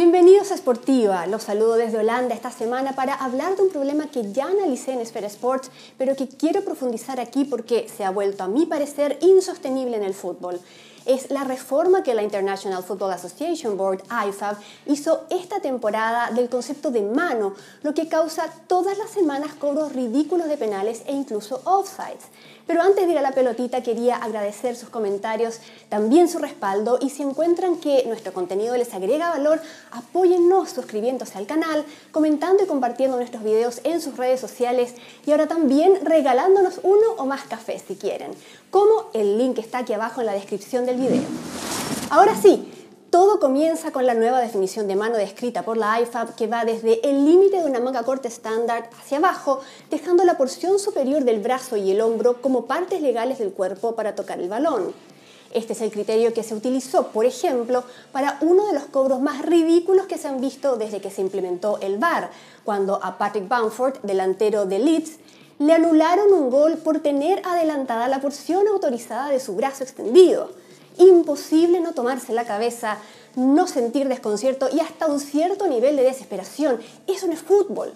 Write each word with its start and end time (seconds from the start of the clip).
Bienvenidos 0.00 0.52
a 0.52 0.56
Sportiva, 0.56 1.26
los 1.26 1.42
saludo 1.42 1.74
desde 1.74 1.98
Holanda 1.98 2.32
esta 2.32 2.52
semana 2.52 2.94
para 2.94 3.14
hablar 3.14 3.56
de 3.56 3.62
un 3.62 3.70
problema 3.70 4.08
que 4.08 4.32
ya 4.32 4.44
analicé 4.44 4.92
en 4.92 5.04
Sphere 5.04 5.26
Sports, 5.26 5.72
pero 5.98 6.14
que 6.14 6.28
quiero 6.28 6.62
profundizar 6.62 7.18
aquí 7.18 7.44
porque 7.44 7.88
se 7.88 8.04
ha 8.04 8.10
vuelto 8.10 8.44
a 8.44 8.46
mi 8.46 8.64
parecer 8.64 9.18
insostenible 9.22 9.96
en 9.96 10.04
el 10.04 10.14
fútbol 10.14 10.60
es 11.08 11.30
la 11.30 11.42
reforma 11.42 12.02
que 12.02 12.14
la 12.14 12.22
International 12.22 12.84
Football 12.84 13.12
Association 13.12 13.76
Board, 13.78 14.02
IFAB, 14.28 14.58
hizo 14.86 15.24
esta 15.30 15.58
temporada 15.60 16.30
del 16.30 16.50
concepto 16.50 16.90
de 16.90 17.02
mano, 17.02 17.54
lo 17.82 17.94
que 17.94 18.08
causa 18.08 18.52
todas 18.66 18.98
las 18.98 19.10
semanas 19.10 19.54
cobros 19.54 19.94
ridículos 19.94 20.48
de 20.48 20.58
penales 20.58 21.02
e 21.06 21.12
incluso 21.12 21.62
offsides. 21.64 22.26
Pero 22.68 22.82
antes 22.82 23.06
de 23.06 23.12
ir 23.12 23.18
a 23.18 23.22
la 23.22 23.32
pelotita 23.32 23.82
quería 23.82 24.16
agradecer 24.16 24.76
sus 24.76 24.90
comentarios, 24.90 25.60
también 25.88 26.28
su 26.28 26.38
respaldo 26.38 26.98
y 27.00 27.08
si 27.08 27.22
encuentran 27.22 27.76
que 27.76 28.04
nuestro 28.06 28.34
contenido 28.34 28.76
les 28.76 28.92
agrega 28.92 29.30
valor, 29.30 29.58
apóyennos 29.90 30.68
suscribiéndose 30.68 31.38
al 31.38 31.46
canal, 31.46 31.86
comentando 32.12 32.62
y 32.62 32.66
compartiendo 32.66 33.16
nuestros 33.16 33.42
videos 33.42 33.80
en 33.84 34.02
sus 34.02 34.18
redes 34.18 34.38
sociales 34.38 34.92
y 35.24 35.30
ahora 35.30 35.46
también 35.46 36.04
regalándonos 36.04 36.80
uno 36.82 37.12
o 37.16 37.24
más 37.24 37.44
cafés 37.44 37.84
si 37.88 37.96
quieren, 37.96 38.32
como 38.70 39.06
el 39.14 39.38
link 39.38 39.56
está 39.56 39.78
aquí 39.78 39.94
abajo 39.94 40.20
en 40.20 40.26
la 40.26 40.34
descripción 40.34 40.84
del 40.84 40.97
Ahora 42.10 42.34
sí, 42.40 42.72
todo 43.10 43.38
comienza 43.38 43.92
con 43.92 44.04
la 44.04 44.14
nueva 44.14 44.40
definición 44.40 44.88
de 44.88 44.96
mano 44.96 45.16
descrita 45.16 45.62
por 45.62 45.76
la 45.76 46.00
IFAB 46.00 46.34
que 46.34 46.46
va 46.46 46.64
desde 46.64 47.06
el 47.08 47.24
límite 47.24 47.58
de 47.58 47.64
una 47.64 47.80
manga 47.80 48.02
corta 48.02 48.28
estándar 48.28 48.90
hacia 48.98 49.18
abajo, 49.18 49.60
dejando 49.90 50.24
la 50.24 50.36
porción 50.36 50.78
superior 50.78 51.24
del 51.24 51.40
brazo 51.40 51.76
y 51.76 51.90
el 51.90 52.00
hombro 52.00 52.42
como 52.42 52.66
partes 52.66 53.00
legales 53.00 53.38
del 53.38 53.52
cuerpo 53.52 53.94
para 53.94 54.14
tocar 54.14 54.40
el 54.40 54.48
balón. 54.48 54.92
Este 55.52 55.72
es 55.72 55.80
el 55.80 55.90
criterio 55.90 56.34
que 56.34 56.42
se 56.42 56.54
utilizó, 56.54 57.08
por 57.08 57.24
ejemplo, 57.24 57.84
para 58.12 58.36
uno 58.42 58.66
de 58.66 58.74
los 58.74 58.84
cobros 58.84 59.20
más 59.20 59.40
ridículos 59.42 60.06
que 60.06 60.18
se 60.18 60.28
han 60.28 60.40
visto 60.40 60.76
desde 60.76 61.00
que 61.00 61.10
se 61.10 61.22
implementó 61.22 61.78
el 61.80 61.98
VAR, 61.98 62.30
cuando 62.64 63.02
a 63.02 63.16
Patrick 63.16 63.48
Bamford, 63.48 63.98
delantero 64.02 64.66
de 64.66 64.80
Leeds, 64.80 65.12
le 65.58 65.72
anularon 65.72 66.32
un 66.32 66.50
gol 66.50 66.76
por 66.76 67.00
tener 67.00 67.40
adelantada 67.44 68.08
la 68.08 68.20
porción 68.20 68.68
autorizada 68.68 69.30
de 69.30 69.40
su 69.40 69.54
brazo 69.54 69.84
extendido 69.84 70.50
imposible 70.98 71.80
no 71.80 71.92
tomarse 71.92 72.32
la 72.32 72.44
cabeza, 72.44 72.98
no 73.36 73.66
sentir 73.66 74.08
desconcierto 74.08 74.68
y 74.72 74.80
hasta 74.80 75.06
un 75.06 75.20
cierto 75.20 75.66
nivel 75.66 75.96
de 75.96 76.04
desesperación. 76.04 76.80
Eso 77.06 77.26
no 77.26 77.32
es 77.32 77.40
fútbol. 77.42 77.94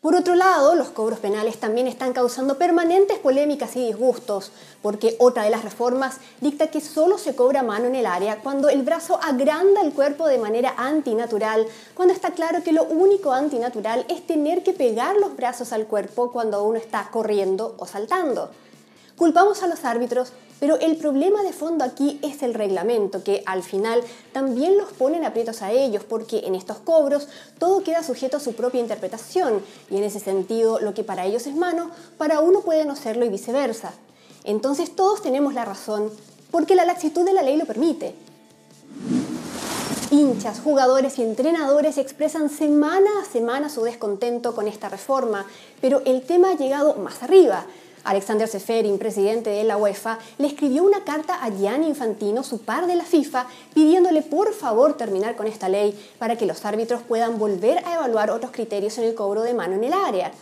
Por 0.00 0.14
otro 0.14 0.34
lado, 0.34 0.76
los 0.76 0.88
cobros 0.88 1.18
penales 1.18 1.60
también 1.60 1.86
están 1.86 2.14
causando 2.14 2.56
permanentes 2.56 3.18
polémicas 3.18 3.76
y 3.76 3.84
disgustos, 3.84 4.50
porque 4.80 5.14
otra 5.18 5.42
de 5.42 5.50
las 5.50 5.62
reformas 5.62 6.16
dicta 6.40 6.68
que 6.68 6.80
solo 6.80 7.18
se 7.18 7.34
cobra 7.34 7.62
mano 7.62 7.84
en 7.84 7.94
el 7.94 8.06
área 8.06 8.38
cuando 8.38 8.70
el 8.70 8.80
brazo 8.80 9.20
agranda 9.22 9.82
el 9.82 9.92
cuerpo 9.92 10.26
de 10.26 10.38
manera 10.38 10.72
antinatural, 10.78 11.66
cuando 11.94 12.14
está 12.14 12.30
claro 12.30 12.62
que 12.62 12.72
lo 12.72 12.84
único 12.84 13.32
antinatural 13.32 14.06
es 14.08 14.26
tener 14.26 14.62
que 14.62 14.72
pegar 14.72 15.16
los 15.18 15.36
brazos 15.36 15.70
al 15.74 15.86
cuerpo 15.86 16.32
cuando 16.32 16.64
uno 16.64 16.78
está 16.78 17.10
corriendo 17.10 17.74
o 17.76 17.84
saltando. 17.84 18.48
Culpamos 19.20 19.62
a 19.62 19.66
los 19.66 19.84
árbitros, 19.84 20.32
pero 20.60 20.78
el 20.80 20.96
problema 20.96 21.42
de 21.42 21.52
fondo 21.52 21.84
aquí 21.84 22.18
es 22.22 22.42
el 22.42 22.54
reglamento, 22.54 23.22
que 23.22 23.42
al 23.44 23.62
final 23.62 24.02
también 24.32 24.78
los 24.78 24.94
ponen 24.94 25.26
aprietos 25.26 25.60
a 25.60 25.72
ellos, 25.72 26.04
porque 26.04 26.46
en 26.46 26.54
estos 26.54 26.78
cobros 26.78 27.28
todo 27.58 27.82
queda 27.82 28.02
sujeto 28.02 28.38
a 28.38 28.40
su 28.40 28.54
propia 28.54 28.80
interpretación, 28.80 29.62
y 29.90 29.98
en 29.98 30.04
ese 30.04 30.20
sentido 30.20 30.80
lo 30.80 30.94
que 30.94 31.04
para 31.04 31.26
ellos 31.26 31.46
es 31.46 31.54
mano, 31.54 31.90
para 32.16 32.40
uno 32.40 32.62
puede 32.62 32.86
no 32.86 32.96
serlo 32.96 33.26
y 33.26 33.28
viceversa. 33.28 33.92
Entonces 34.44 34.96
todos 34.96 35.20
tenemos 35.20 35.52
la 35.52 35.66
razón, 35.66 36.10
porque 36.50 36.74
la 36.74 36.86
laxitud 36.86 37.26
de 37.26 37.34
la 37.34 37.42
ley 37.42 37.58
lo 37.58 37.66
permite. 37.66 38.14
Hinchas, 40.10 40.60
jugadores 40.60 41.18
y 41.18 41.24
entrenadores 41.24 41.98
expresan 41.98 42.48
semana 42.48 43.10
a 43.20 43.30
semana 43.30 43.68
su 43.68 43.82
descontento 43.82 44.54
con 44.54 44.66
esta 44.66 44.88
reforma, 44.88 45.44
pero 45.82 46.00
el 46.06 46.22
tema 46.22 46.52
ha 46.52 46.56
llegado 46.56 46.94
más 46.94 47.22
arriba. 47.22 47.66
Alexander 48.04 48.48
Seferin, 48.48 48.98
presidente 48.98 49.50
de 49.50 49.64
la 49.64 49.76
UEFA, 49.76 50.18
le 50.38 50.46
escribió 50.46 50.82
una 50.82 51.04
carta 51.04 51.42
a 51.42 51.50
Gianni 51.50 51.88
Infantino, 51.88 52.42
su 52.42 52.60
par 52.62 52.86
de 52.86 52.96
la 52.96 53.04
FIFA, 53.04 53.46
pidiéndole 53.74 54.22
por 54.22 54.52
favor 54.54 54.96
terminar 54.96 55.36
con 55.36 55.46
esta 55.46 55.68
ley 55.68 55.98
para 56.18 56.36
que 56.36 56.46
los 56.46 56.64
árbitros 56.64 57.02
puedan 57.02 57.38
volver 57.38 57.84
a 57.86 57.94
evaluar 57.94 58.30
otros 58.30 58.52
criterios 58.52 58.96
en 58.98 59.04
el 59.04 59.14
cobro 59.14 59.42
de 59.42 59.54
mano 59.54 59.74
en 59.74 59.84
el 59.84 59.92
área. 59.92 60.32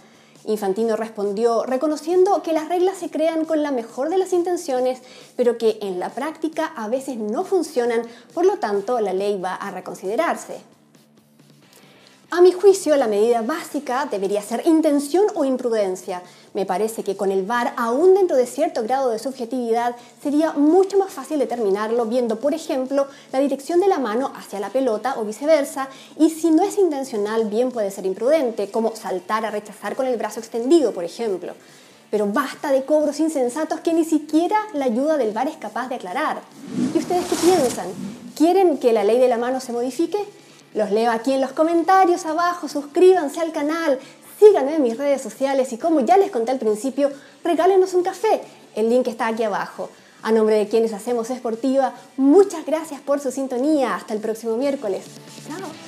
Infantino 0.44 0.97
respondió 0.97 1.64
reconociendo 1.64 2.42
que 2.42 2.52
las 2.52 2.68
reglas 2.68 2.97
se 2.97 3.10
crean 3.10 3.44
con 3.44 3.62
la 3.62 3.70
mejor 3.70 4.08
de 4.08 4.18
las 4.18 4.32
intenciones, 4.32 5.00
pero 5.36 5.58
que 5.58 5.78
en 5.82 5.98
la 5.98 6.10
práctica 6.10 6.72
a 6.76 6.88
veces 6.88 7.16
no 7.16 7.44
funcionan, 7.44 8.02
por 8.32 8.47
lo 8.47 8.58
tanto 8.58 9.00
la 9.00 9.12
ley 9.12 9.38
va 9.38 9.54
a 9.54 9.70
reconsiderarse. 9.70 10.78
A 12.31 12.43
mi 12.43 12.53
juicio, 12.53 12.94
la 12.97 13.06
medida 13.06 13.41
básica 13.41 14.06
debería 14.11 14.43
ser 14.43 14.62
intención 14.66 15.25
o 15.34 15.47
imprudencia. 15.47 16.22
Me 16.53 16.66
parece 16.66 17.03
que 17.03 17.16
con 17.16 17.33
el 17.33 17.47
VAR, 17.47 17.72
aún 17.78 18.12
dentro 18.15 18.37
de 18.37 18.47
cierto 18.47 18.83
grado 18.83 19.09
de 19.09 19.19
subjetividad, 19.19 19.97
sería 20.22 20.53
mucho 20.53 20.99
más 20.99 21.11
fácil 21.11 21.39
determinarlo 21.39 22.05
viendo, 22.05 22.39
por 22.39 22.53
ejemplo, 22.53 23.06
la 23.33 23.39
dirección 23.39 23.81
de 23.81 23.89
la 23.89 23.99
mano 23.99 24.31
hacia 24.37 24.61
la 24.61 24.69
pelota 24.69 25.15
o 25.19 25.25
viceversa, 25.25 25.89
y 26.19 26.28
si 26.28 26.50
no 26.50 26.62
es 26.65 26.77
intencional, 26.77 27.47
bien 27.47 27.72
puede 27.72 27.91
ser 27.91 28.05
imprudente, 28.05 28.71
como 28.71 28.95
saltar 28.95 29.47
a 29.47 29.50
rechazar 29.50 29.97
con 29.97 30.06
el 30.06 30.19
brazo 30.19 30.39
extendido, 30.39 30.93
por 30.93 31.05
ejemplo. 31.05 31.55
Pero 32.10 32.27
basta 32.27 32.72
de 32.72 32.84
cobros 32.84 33.21
insensatos 33.21 33.81
que 33.81 33.95
ni 33.95 34.05
siquiera 34.05 34.59
la 34.75 34.84
ayuda 34.84 35.16
del 35.16 35.33
VAR 35.33 35.49
es 35.49 35.56
capaz 35.56 35.89
de 35.89 35.95
aclarar. 35.95 36.43
¿Y 36.95 36.99
ustedes 36.99 37.25
qué 37.25 37.37
piensan? 37.37 37.87
¿Quieren 38.37 38.77
que 38.77 38.93
la 38.93 39.03
ley 39.03 39.19
de 39.19 39.28
la 39.28 39.39
mano 39.39 39.60
se 39.60 39.72
modifique? 39.72 40.19
Los 40.74 40.90
leo 40.90 41.10
aquí 41.10 41.32
en 41.32 41.40
los 41.40 41.52
comentarios 41.52 42.26
abajo, 42.26 42.68
suscríbanse 42.68 43.40
al 43.40 43.52
canal, 43.52 43.98
síganme 44.38 44.76
en 44.76 44.82
mis 44.82 44.96
redes 44.96 45.22
sociales 45.22 45.72
y 45.72 45.78
como 45.78 46.00
ya 46.00 46.16
les 46.16 46.30
conté 46.30 46.52
al 46.52 46.58
principio, 46.58 47.10
regálenos 47.42 47.94
un 47.94 48.02
café. 48.02 48.42
El 48.74 48.90
link 48.90 49.08
está 49.08 49.28
aquí 49.28 49.42
abajo. 49.42 49.90
A 50.22 50.32
nombre 50.32 50.56
de 50.56 50.68
quienes 50.68 50.92
hacemos 50.92 51.30
Esportiva, 51.30 51.94
muchas 52.16 52.66
gracias 52.66 53.00
por 53.00 53.20
su 53.20 53.30
sintonía. 53.30 53.94
Hasta 53.94 54.14
el 54.14 54.20
próximo 54.20 54.56
miércoles. 54.56 55.04
Chao. 55.46 55.88